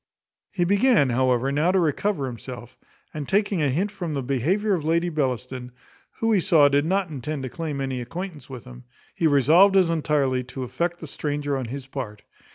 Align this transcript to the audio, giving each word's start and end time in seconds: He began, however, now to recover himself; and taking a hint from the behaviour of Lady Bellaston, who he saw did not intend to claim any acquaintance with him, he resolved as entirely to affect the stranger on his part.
He 0.49 0.63
began, 0.63 1.11
however, 1.11 1.51
now 1.51 1.71
to 1.71 1.79
recover 1.79 2.25
himself; 2.25 2.75
and 3.13 3.29
taking 3.29 3.61
a 3.61 3.69
hint 3.69 3.91
from 3.91 4.15
the 4.15 4.23
behaviour 4.23 4.73
of 4.73 4.83
Lady 4.83 5.09
Bellaston, 5.09 5.71
who 6.13 6.31
he 6.31 6.39
saw 6.39 6.67
did 6.69 6.85
not 6.85 7.11
intend 7.11 7.43
to 7.43 7.49
claim 7.49 7.79
any 7.79 8.01
acquaintance 8.01 8.49
with 8.49 8.63
him, 8.63 8.85
he 9.13 9.27
resolved 9.27 9.75
as 9.77 9.91
entirely 9.91 10.43
to 10.45 10.63
affect 10.63 11.01
the 11.01 11.05
stranger 11.07 11.55
on 11.55 11.65
his 11.65 11.85
part. 11.85 12.23